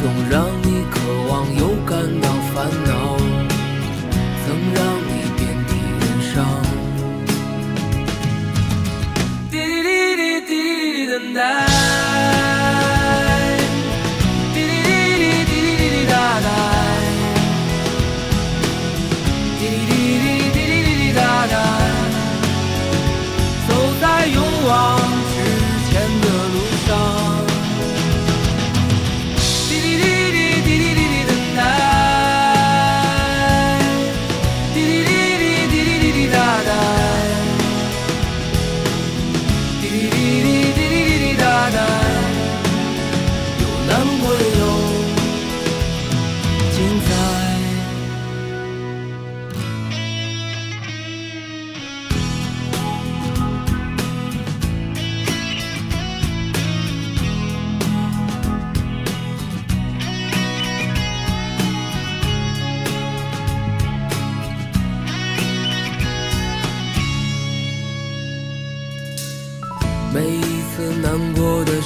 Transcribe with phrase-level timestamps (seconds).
[0.00, 0.96] 总让你渴
[1.30, 2.90] 望又感到烦恼，
[4.44, 5.70] 曾让你遍体
[6.00, 6.34] 鳞伤。
[9.50, 9.86] 滴滴滴
[10.16, 10.52] 滴滴
[11.06, 11.14] 滴等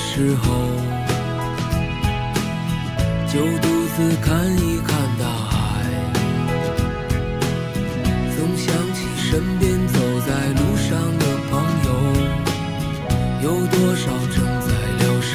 [0.00, 0.46] 时候，
[3.26, 5.52] 就独自看一看大海，
[8.36, 11.52] 总想起身边走在路上的朋
[11.84, 11.88] 友，
[13.42, 14.68] 有多少正在
[14.98, 15.32] 疗伤。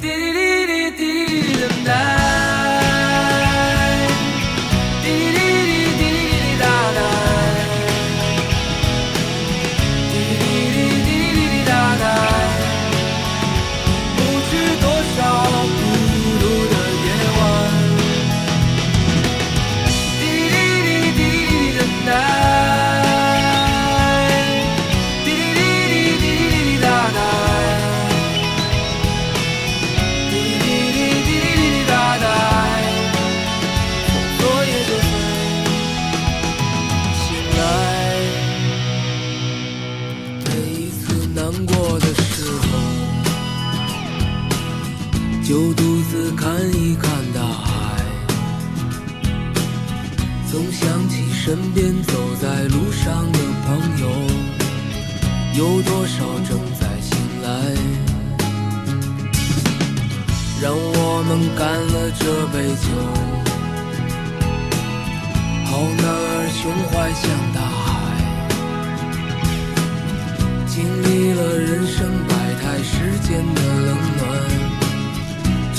[0.00, 2.19] 滴滴滴滴滴等待。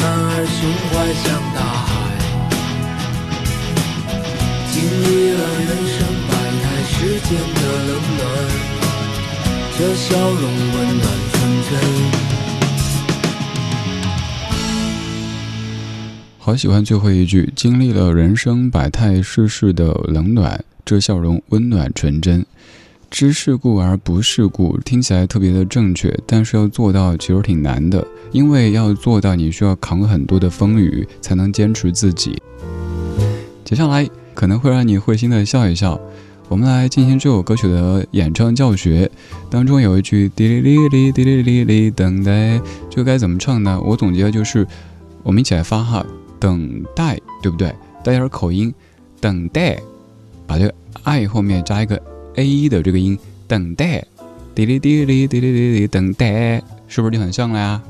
[0.00, 1.90] 男儿胸怀像大海，
[4.72, 5.96] 经历了人生
[6.28, 6.30] 百
[6.62, 6.96] 态世
[7.28, 8.20] 间的冷暖，
[9.76, 10.42] 这笑容
[10.74, 11.36] 温暖纯
[11.68, 11.70] 真。
[16.38, 22.46] 好喜欢最后一句，经历了人生百态世事的冷暖，这笑容温暖纯真。
[23.10, 32.40] 知世故而不世故，听起来特别的正确，但是要做到其实挺难的，因为要做到，你需要扛很多的风雨，才能坚持自己。
[33.64, 35.98] 接下来可能会让你会心的笑一笑，
[36.48, 39.10] 我们来进行这首歌曲的演唱教学。
[39.50, 43.80] 当中有一句滴哩哩哩滴哩哩哩等待，这该怎么唱呢？
[43.84, 44.66] 我总结的就是，
[45.22, 46.04] 我们一起来发哈，
[46.38, 47.74] 等待，对不对？
[48.04, 48.72] 带点口音，
[49.18, 49.80] 等待，
[50.46, 52.00] 把这个 i 后面加一个
[52.38, 53.18] a 的这个音，
[53.48, 54.04] 等待，
[54.54, 57.82] 滴哩滴哩滴哩滴哩，等待，是不是就很像了呀？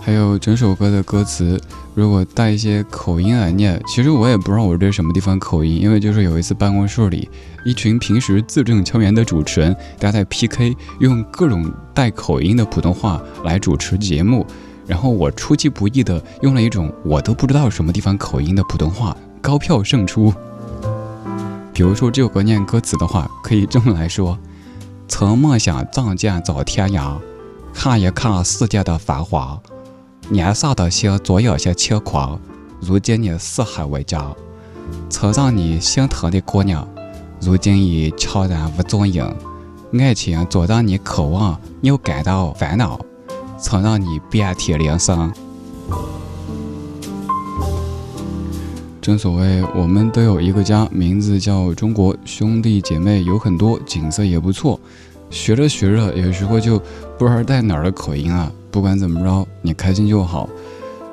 [0.00, 1.60] 还有整首歌的歌词，
[1.94, 7.28] 如果带一些口音来念，其实我也不知道我这什么地方口音，因为就是有一次办公室里
[7.62, 14.46] 一群平时字正腔圆的主持人，大家在 PK，用各种带口音的普通话来主持节目，
[14.86, 20.32] 然后我出其不意的用了一种我都不知道什么地方口音的普通话，高票胜出。
[21.74, 24.38] 比如说这首歌念歌词的话，可以这么来说：
[25.08, 27.18] 曾梦想仗剑走天涯，
[27.74, 29.60] 看一看世界的繁华。
[30.28, 32.40] 年少的心总有些轻狂，
[32.80, 34.24] 如今你四海为家。
[35.10, 36.86] 曾让你心疼的姑娘，
[37.40, 39.34] 如今已悄然无踪影。
[39.98, 43.00] 爱情总让你渴望，又感到烦恼，
[43.58, 45.32] 曾让你遍体鳞伤。
[49.04, 54.80] 正所谓，我们都有一个家，名字叫中国，兄弟姐妹有很多，景色也不错。
[55.28, 56.78] 学着学着，有时候就
[57.18, 58.50] 不知道带哪儿的口音了。
[58.70, 60.48] 不管怎么着，你开心就好。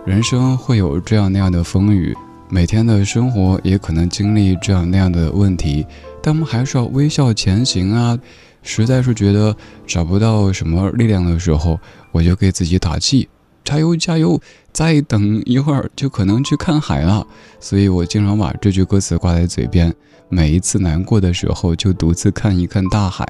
[0.05, 2.15] 人生会有这样那样的风雨，
[2.47, 5.85] 每天的生活也可能经历这样那样的问题，
[6.23, 8.17] 但我们还是要微笑前行啊！
[8.63, 9.53] 实在是觉得
[9.85, 11.77] 找不到什么力量的时候，
[12.13, 13.27] 我就给自己打气，
[13.71, 14.37] 加油加油！
[14.73, 17.25] 再等一会儿就可能去看海了，
[17.57, 19.93] 所以我经常把这句歌词挂在嘴边，
[20.27, 23.25] 每一次难过的时候就独自看一看大海。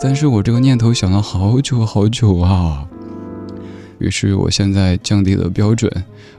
[0.00, 2.84] 但是我这个念头想了好久好久啊！
[4.00, 5.88] 于是，我现在降低了标准，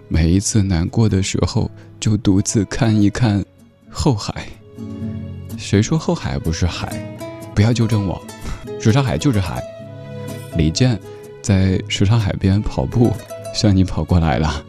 [0.09, 1.71] 每一次难过的时候，
[2.01, 3.41] 就独自看一看
[3.89, 4.45] 后海。
[5.57, 7.17] 谁说后海不是海？
[7.55, 8.21] 不要纠正我，
[8.77, 9.63] 什刹海就是海。
[10.57, 10.99] 李健
[11.41, 13.13] 在什刹海边跑步，
[13.57, 14.63] 向你跑过来了。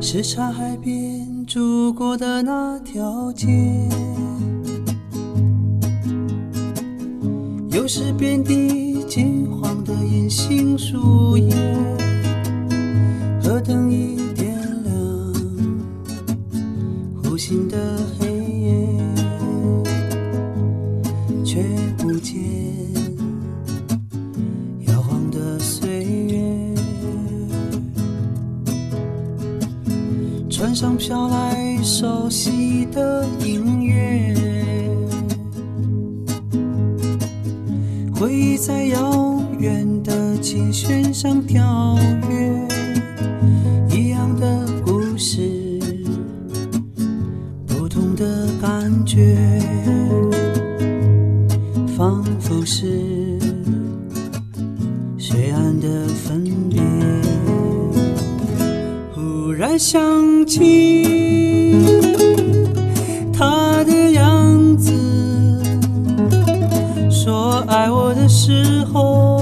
[0.00, 3.46] 是刹海边住过的那条街。
[7.70, 11.54] 又是遍地金黄的银杏树叶，
[13.40, 14.92] 河灯已点亮
[17.24, 17.76] 无心的
[31.06, 34.34] 飘来熟悉的音乐。
[38.14, 41.94] 回忆在遥远的琴弦上跳
[42.30, 42.66] 跃，
[43.94, 45.78] 一样的故事，
[47.66, 49.60] 不同的感觉，
[51.98, 53.38] 仿佛是
[55.18, 56.80] 水岸的分别。
[59.14, 60.02] 忽然想
[60.44, 61.74] 起
[63.32, 64.92] 他的样子。
[67.10, 69.40] 说爱我的时候，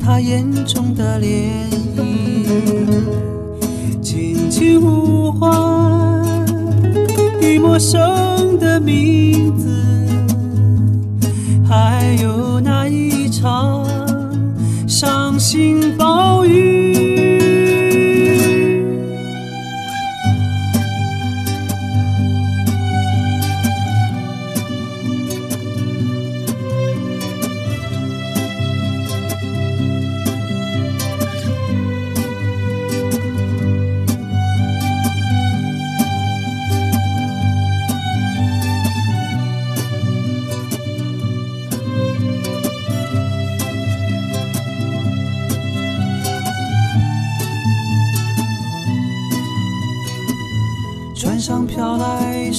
[0.00, 2.02] 他眼中的涟漪，
[4.02, 6.34] 轻轻呼唤
[7.42, 9.47] 已陌生的名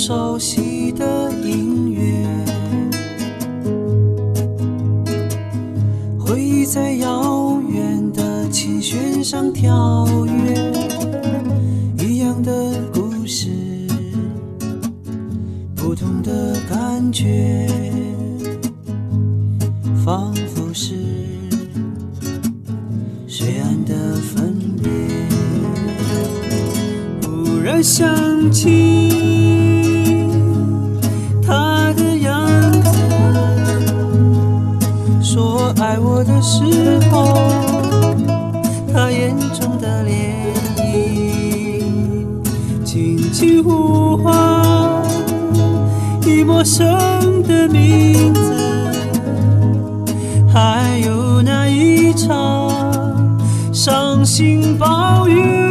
[0.10, 2.26] 熟悉的音乐，
[6.18, 10.74] 回忆在遥远的琴弦上跳跃，
[12.00, 13.52] 一样的故事，
[15.76, 17.68] 不同的感觉，
[20.04, 20.96] 仿佛是
[23.28, 24.90] 水岸的分别。
[27.22, 29.19] 忽然想起。
[35.78, 36.64] 爱我的时
[37.12, 37.34] 候，
[38.92, 40.10] 他眼中的涟
[40.78, 41.84] 漪，
[42.84, 45.02] 轻轻呼唤
[46.26, 48.40] 已陌生的名字，
[50.52, 52.72] 还有那一场
[53.72, 55.69] 伤心暴雨。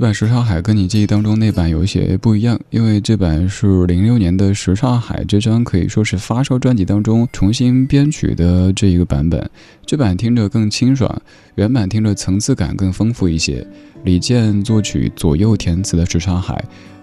[0.00, 9.50] 这版《什刹海》跟你记忆当中那版有些不一样，因为这版是零六年的《什刹海》这张可以说是发烧专辑当中重新编曲的这一个版本。
[9.84, 11.20] 这版听着更清爽，
[11.56, 13.66] 原版听着层次感更丰富一些。
[14.04, 16.54] 李健作曲，左右填词的《什刹海》，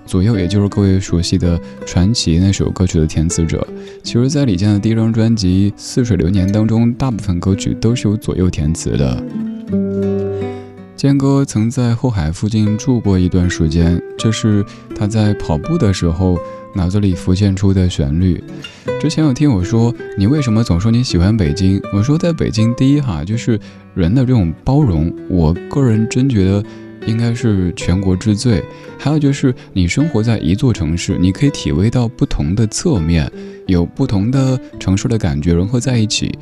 [0.10, 3.66] 左右也就是各位熟悉的《传奇》那首歌曲的填词者。
[4.02, 9.24] 其实，在李健的第一张专辑《似水流年》当中，大部分歌曲都是由左右填词的。
[10.98, 16.40] 坚哥曾在后海附近住过一段时间，这是他在跑步的时候
[16.74, 18.44] 脑子里浮现出的旋律。
[19.00, 21.80] 之前有听我说，你为什么总说你喜欢北京？
[21.94, 23.60] 我说在北京，第一哈就是
[23.94, 26.64] 人的这种包容，我个人真觉得
[27.06, 28.64] 应该是全国之最。
[28.98, 33.32] 还有就是你生活在一座城市，你可以体味到不同的侧面，
[33.68, 36.36] 有不同的城市的感觉融合在一起。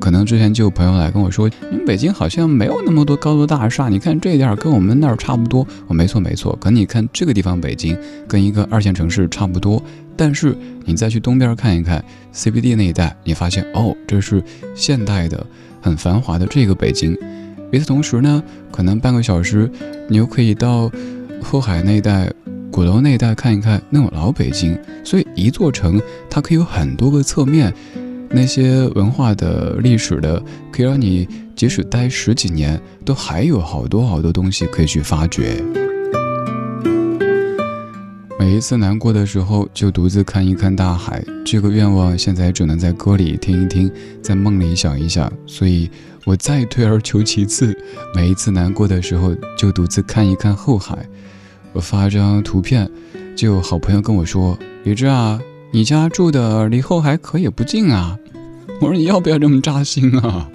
[0.00, 5.64] 可能之前就有朋友来跟我说，你们北京好像没有那么多高楼大厦，你看这点儿跟我们那儿差不多。
[5.86, 9.80] 我没错没错，可你看这个地方北京跟一个二线城市差不多，
[10.16, 12.02] 但是你再去东边看一看
[12.34, 14.42] CBD 那一带，你发现哦，这是
[14.74, 15.46] 现代的、
[15.82, 17.16] 很繁华的这个北京。
[17.70, 18.42] 与此同时呢，
[18.72, 19.70] 可能半个小时
[20.08, 20.90] 你又可以到
[21.42, 22.32] 后海那一带、
[22.72, 24.76] 鼓楼那一带看一看那种老北京。
[25.04, 27.72] 所以一座城它可以有很多个侧面。
[28.32, 30.40] 那些文化的历史的，
[30.72, 35.62] 可以让你即使待十几年，都还有好多好多东西可以去发掘。
[38.38, 41.22] 每一次难过的时候，就独自看一看大海。
[41.44, 43.90] 这个愿望现在只能在歌里听一听，
[44.22, 45.30] 在梦里想一想。
[45.44, 45.90] 所以
[46.24, 47.76] 我再退而求其次，
[48.14, 50.96] 每一次难过的时候，就独自看一看后海。
[51.72, 52.88] 我发张图片，
[53.36, 55.40] 就有好朋友跟我说：“李志啊。”
[55.72, 58.18] 你家住的离后海可也不近啊！
[58.80, 60.50] 我说你要不要这么扎心啊？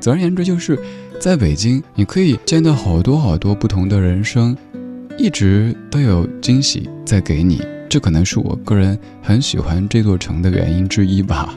[0.00, 0.78] 总而言之，就是
[1.20, 4.56] 在北京，你可以见到好多好多不同的人生，
[5.18, 7.60] 一直都有惊喜在给你。
[7.90, 11.54] 这可能是我个人很喜欢这座城的原因之一吧。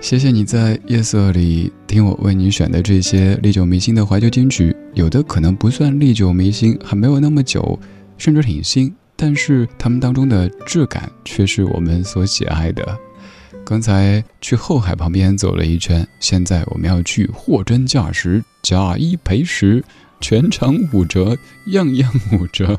[0.00, 7.78] 谢谢你在夜色里听我为你选的这些历久弥新的怀旧金曲，有的可能不算历久弥新，还没有那么久，
[8.18, 12.98] 甚至挺新，但是它们当中的质感却是我们所喜爱的。
[13.64, 19.82] 刚才去后海旁边走了一圈，现在我们要去货真价实，假一赔十，
[20.20, 22.78] 全场五折，样样五折，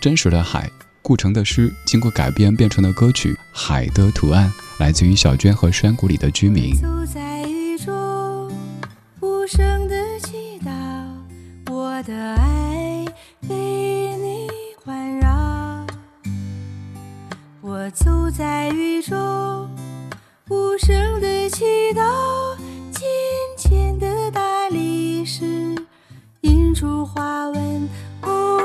[0.00, 0.70] 真实的海。
[1.02, 4.48] 顾城的诗经过改编变成了歌曲《海的图案》，
[4.80, 6.74] 来自于小娟和山谷里的居民。
[9.44, 10.70] 无声的祈祷，
[11.70, 13.04] 我的爱
[13.46, 13.54] 被
[14.16, 14.48] 你
[14.82, 15.86] 环绕。
[17.60, 19.68] 我走在雨中，
[20.48, 22.56] 无声的祈祷，
[22.90, 23.04] 浅
[23.58, 25.74] 浅的大理石
[26.40, 27.86] 印出花纹。
[28.22, 28.58] 哦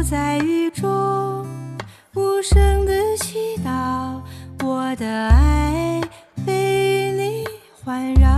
[0.00, 1.46] 走在雨中，
[2.14, 4.18] 无声的祈祷，
[4.64, 6.00] 我的爱
[6.46, 7.44] 被你
[7.84, 8.30] 环绕。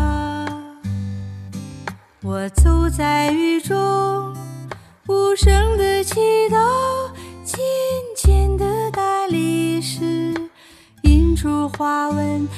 [2.21, 4.35] 我走在雨中，
[5.07, 6.19] 无声的祈
[6.51, 6.59] 祷，
[7.45, 7.61] 金
[8.17, 10.35] 浅的大理石
[11.03, 12.49] 映出花纹。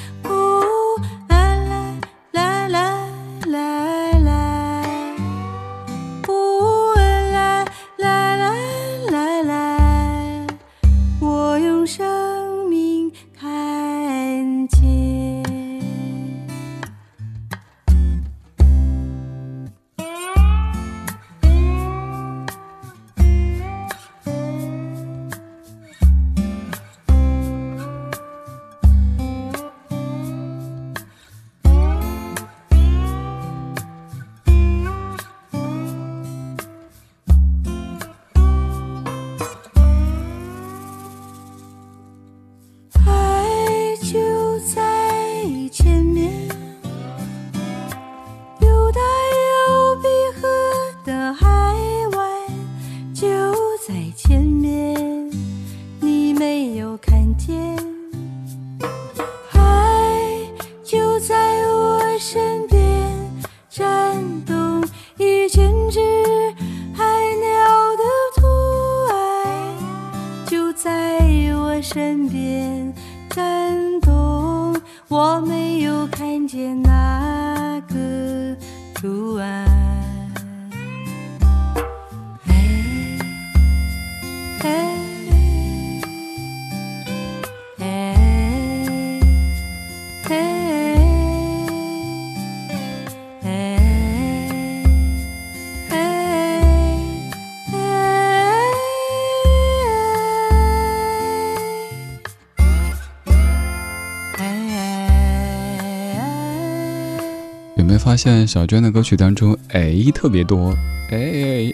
[108.05, 110.77] 发现小娟的歌曲当中，哎特别多，
[111.09, 111.17] 哎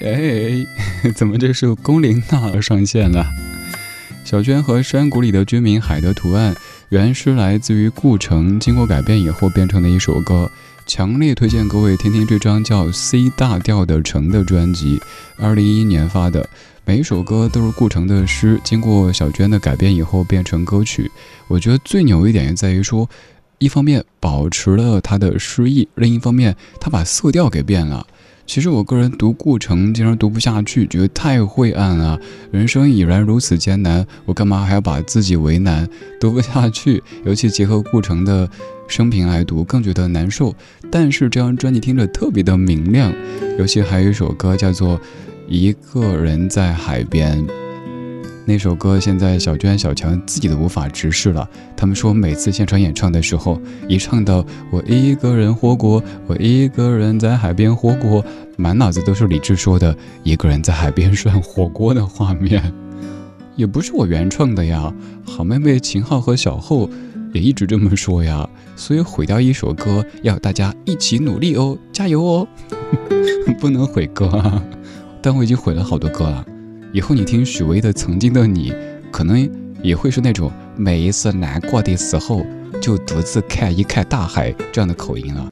[0.02, 0.66] 哎
[1.04, 3.26] 哎， 怎么这是龚琳娜上线了？
[4.24, 6.56] 小娟和山谷里的居民海的图案，
[6.88, 10.50] 原是来自于顾城，经过改编以后变成的一首歌，
[10.88, 15.02] 强烈推荐各位听听这张叫《C 大调的城》的专辑，
[15.38, 16.50] 二零一一年发的，
[16.86, 21.12] 每一首歌都是顾城的诗，经过小娟的改编以后变成歌曲。
[21.50, 23.10] 我觉得最牛一点在于说。
[23.62, 28.08] 一方面保持了他的诗意，另一方面他把色调给变了。
[28.48, 32.20] 其实我个人读顾城经常读不下去，觉得太晦暗了。
[32.52, 35.88] 人生已然如此艰难，我干嘛还要把自己为难？
[36.20, 38.50] 读不下去，尤其结合顾城的
[38.88, 40.56] 生平来读，更觉得难受。
[40.90, 43.14] 但是这张专辑听着特别的明亮，
[43.60, 44.98] 尤其还有一首歌叫做
[45.48, 47.38] 《一个人在海边》。
[48.44, 51.48] 那首歌现在小娟、小强自己都无法直视了。
[51.78, 58.26] 他们说，每次现场演唱的时候，一唱到“我一个人活过，我一个人在海边活过”，
[58.58, 62.74] 满脑子都是李志说的“一个人在海边涮火锅”的画面。
[63.56, 64.92] 也不是我原创的呀，
[65.24, 66.90] 好妹妹秦昊和小后
[67.34, 68.50] 也一直这么说呀。
[68.76, 72.48] 所以毁掉一首歌，要大家一起努力哦，加油哦，
[73.62, 74.64] 不能毁歌啊！
[75.22, 76.44] 但我已经毁了好多歌了。
[76.94, 78.72] 以后你听许巍的《曾经的你》，
[79.12, 79.50] 可能
[79.82, 82.46] 也会是那种每一次难过的时候
[82.82, 85.50] 就独自看一看大海这样的口音了。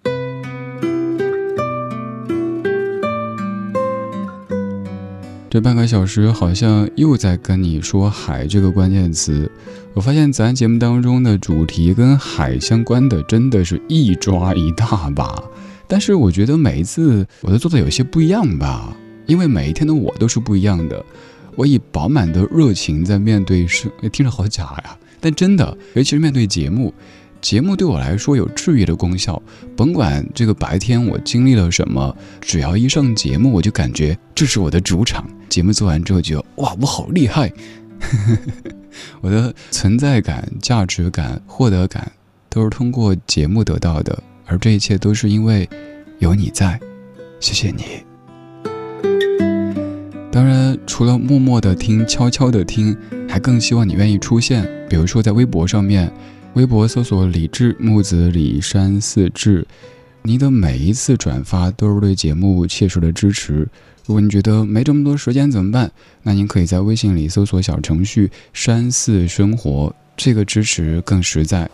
[5.49, 9.49] 这半个小时好像又在跟你说“海”这个关键词。
[9.93, 15.41] 我发现咱节目当中的主题跟海相关的真的是一抓一大把，
[15.87, 18.93] 但是我觉得每一次我都做的有些不一样吧。
[19.29, 21.05] 因为每一天的我都是不一样的，
[21.55, 26.91] 我以饱满的热情在面对生，听着好假呀，但真的，尤其是面对节目，
[27.39, 29.39] 节目对我来说有治愈的功效。
[29.77, 35.23] 甭管这个白天我经历了什么，只要一上节目，我就感觉这是我的主场。
[35.47, 37.53] 节目做完之后，觉得哇，我好厉害，
[39.21, 42.11] 我的存在感、价值感、获得感
[42.49, 45.69] 都是通过节目得到的，而这一切都是因为
[46.17, 46.79] 有你在，
[47.39, 48.08] 谢谢你。
[50.39, 52.95] 当然，除了默默的听、悄悄的听，
[53.27, 54.65] 还更希望你愿意出现。
[54.89, 56.09] 比如说在微博上面，
[56.53, 59.67] 微博搜索“李志木子李山四志”，
[60.23, 63.67] 你的每一次转发都是对节目切实的支持。
[64.05, 65.91] 如果你觉得没这么多时间怎么办？
[66.23, 71.69] 那您可以在微信里搜索小程序“山寺生活”，这个支持更实在。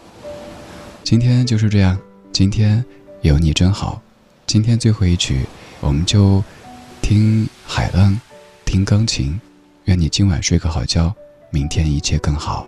[1.04, 1.96] 今天就是这样，
[2.32, 2.84] 今天
[3.22, 4.02] 有你真好。
[4.48, 5.42] 今天最后一曲，
[5.82, 6.44] 我们就
[7.00, 8.20] 听海浪。
[8.66, 9.40] 听钢琴
[9.86, 11.14] 愿你今晚睡个好觉
[11.52, 12.68] 明天一切更好。